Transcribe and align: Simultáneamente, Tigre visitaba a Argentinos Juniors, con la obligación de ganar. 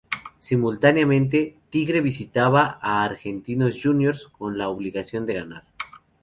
Simultáneamente, 0.39 1.59
Tigre 1.69 2.01
visitaba 2.01 2.79
a 2.81 3.03
Argentinos 3.03 3.79
Juniors, 3.83 4.25
con 4.29 4.57
la 4.57 4.67
obligación 4.67 5.27
de 5.27 5.35
ganar. 5.35 5.65